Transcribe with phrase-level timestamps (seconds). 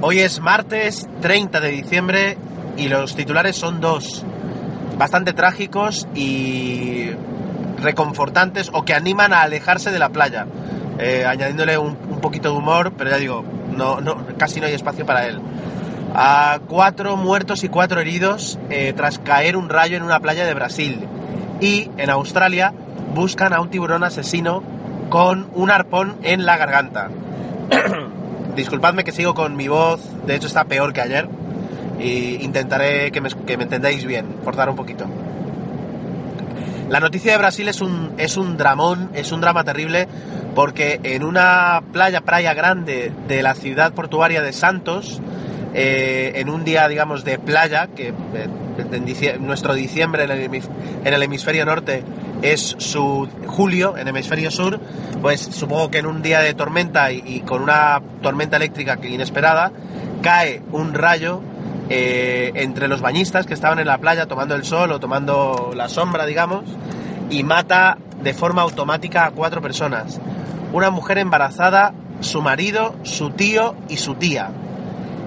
[0.00, 2.36] Hoy es martes 30 de diciembre
[2.76, 4.24] y los titulares son dos,
[4.98, 7.10] bastante trágicos y
[7.80, 10.46] reconfortantes o que animan a alejarse de la playa,
[10.98, 13.44] eh, añadiéndole un, poquito de humor, pero ya digo,
[14.38, 15.40] casi no hay espacio para él.
[16.14, 20.54] A cuatro muertos y cuatro heridos eh, tras caer un rayo en una playa de
[20.54, 21.06] Brasil.
[21.60, 22.72] Y en Australia
[23.14, 24.62] buscan a un tiburón asesino
[25.10, 27.10] con un arpón en la garganta.
[28.56, 31.28] Disculpadme que sigo con mi voz, de hecho está peor que ayer.
[31.98, 35.06] Y intentaré que me, entendáis bien, forzar un poquito.
[36.88, 40.06] La noticia de Brasil es un, es un dramón, es un drama terrible,
[40.54, 45.20] porque en una playa, playa grande de la ciudad portuaria de Santos,
[45.76, 51.66] eh, en un día, digamos, de playa, que eh, en nuestro diciembre en el, hemisferio
[51.66, 52.04] norte
[52.42, 54.78] es su julio, en el hemisferio sur,
[55.20, 59.72] pues supongo que en un día de tormenta y, con una tormenta eléctrica inesperada,
[60.22, 61.40] cae un rayo
[61.90, 65.88] eh, entre los bañistas que estaban en la playa tomando el sol o tomando la
[65.88, 66.64] sombra, digamos,
[67.30, 70.20] y mata de forma automática a cuatro personas.
[70.72, 74.50] Una mujer embarazada, su marido, su tío y su tía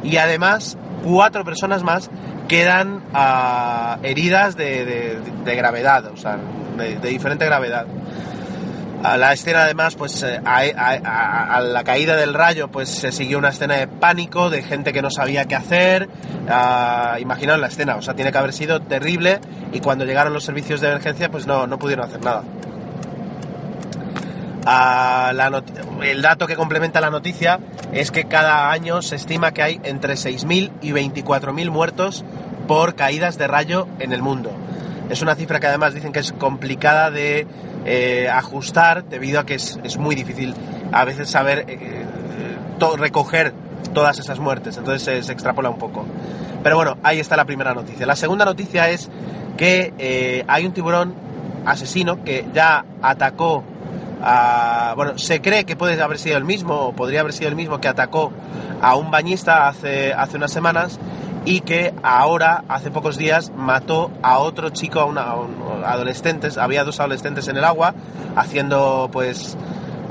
[0.03, 2.09] y además cuatro personas más
[2.47, 6.37] quedan ah, heridas de, gravedad, o sea,
[6.77, 7.85] de, diferente gravedad.
[9.03, 13.49] A la escena además, pues eh, a, la caída del rayo, pues se siguió una
[13.49, 16.09] escena de pánico, de gente que no sabía qué hacer.
[16.47, 19.39] Uh, imaginaos la escena, o sea, tiene que haber sido terrible
[19.71, 22.43] y cuando llegaron los servicios de emergencia, pues no, no pudieron hacer nada
[26.03, 27.59] el dato que complementa la noticia
[27.93, 32.25] es que cada año se estima que hay entre 6.000 y 24.000 muertos
[32.67, 34.51] por caídas de rayo en el mundo.
[35.09, 37.47] Es una cifra que además dicen que es complicada de
[37.85, 40.53] eh, ajustar debido a que es, muy difícil
[40.91, 42.05] a veces saber eh,
[42.97, 43.53] recoger
[43.93, 46.05] todas esas muertes, entonces se, extrapola un poco.
[46.61, 48.05] Pero bueno, ahí está la primera noticia.
[48.05, 49.09] La segunda noticia es
[49.55, 51.13] que eh, hay un tiburón
[51.65, 53.63] asesino que ya atacó
[54.95, 57.79] bueno, se cree que puede haber sido el mismo, o podría haber sido el mismo
[57.79, 58.31] que atacó
[58.81, 60.99] a un bañista hace, hace unas semanas
[61.47, 65.33] y que ahora, hace pocos días, mató a otro chico, a, una,
[65.85, 67.95] adolescentes, había dos adolescentes en el agua,
[68.35, 69.57] haciendo pues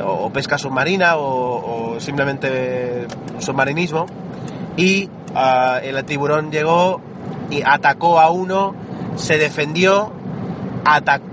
[0.02, 3.06] o, pesca submarina o, simplemente
[3.38, 4.06] submarinismo,
[4.78, 7.02] y ah, el tiburón llegó
[7.50, 8.74] y atacó a uno,
[9.16, 10.12] se defendió,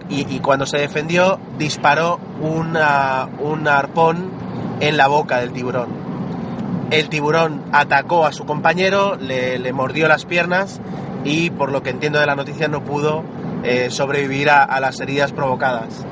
[0.10, 4.32] y, cuando se defendió disparó una, un arpón
[4.80, 5.90] en la boca del tiburón.
[6.92, 10.82] El tiburón atacó a su compañero, le, mordió las piernas
[11.24, 13.24] y por lo que entiendo de la noticia no pudo
[13.64, 16.06] eh, sobrevivir a, las heridas provocadas.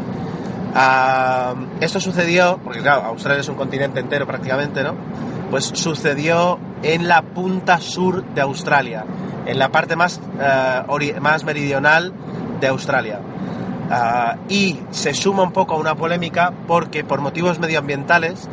[0.73, 4.95] Ah, esto sucedió, porque claro, Australia es un continente entero prácticamente, ¿no?
[5.49, 9.03] Pues sucedió en la punta sur de Australia,
[9.45, 12.13] en la parte más, eh, más meridional
[12.61, 13.19] de Australia.
[14.47, 18.47] Y se suma un poco a una polémica porque por motivos medioambientales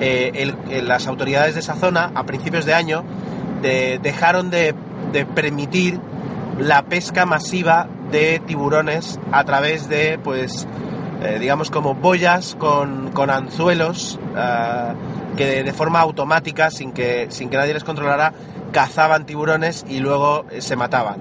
[0.00, 3.04] eh, las autoridades de esa zona a principios de año
[3.62, 4.74] dejaron de,
[5.34, 6.00] permitir
[6.58, 10.66] la pesca masiva de tiburones a través de pues
[11.22, 14.94] eh, digamos como boyas con, anzuelos ah,
[15.36, 18.32] que de, forma automática sin que, sin que nadie les controlara
[18.72, 21.16] cazaban tiburones y luego eh, se mataban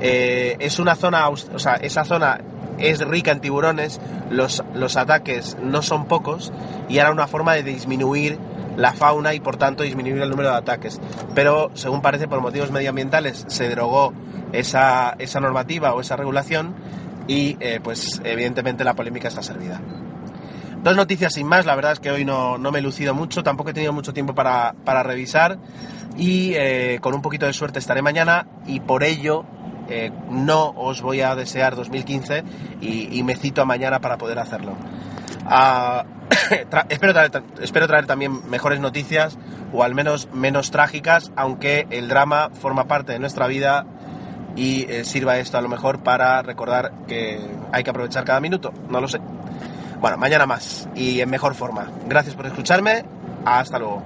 [0.00, 2.38] es una zona o sea esa zona
[2.78, 6.52] es rica en tiburones, los, los ataques no son pocos
[6.88, 8.38] y era una forma de disminuir
[8.76, 11.00] la fauna y por tanto disminuir el número de ataques.
[11.34, 14.12] Pero según parece por motivos medioambientales se derogó
[14.52, 16.74] esa, esa normativa o esa regulación
[17.26, 19.80] y eh, pues evidentemente la polémica está servida.
[20.82, 23.70] Dos noticias sin más, la verdad es que hoy no, me he lucido mucho, tampoco
[23.70, 24.72] he tenido mucho tiempo para,
[25.02, 25.58] revisar
[26.16, 29.44] y eh, con un poquito de suerte estaré mañana y por ello
[29.88, 32.44] eh, no os voy a desear 2015
[32.80, 34.74] y, me cito a mañana para poder hacerlo.
[35.46, 36.04] Ah,
[36.88, 39.38] espero, traer, también mejores noticias
[39.72, 43.86] o al menos menos trágicas, aunque el drama forma parte de nuestra vida
[44.54, 47.40] y eh, sirva esto a lo mejor para recordar que
[47.72, 49.20] hay que aprovechar cada minuto, no lo sé.
[50.00, 51.90] Bueno, mañana más y en mejor forma.
[52.06, 53.04] Gracias por escucharme,
[53.44, 54.02] hasta luego.